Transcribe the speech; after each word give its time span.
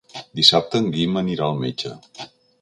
Dissabte 0.39 0.81
en 0.83 0.87
Guim 0.95 1.19
anirà 1.21 1.51
al 1.51 1.61
metge. 1.65 1.93